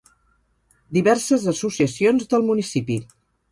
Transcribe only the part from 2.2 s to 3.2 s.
del municipi.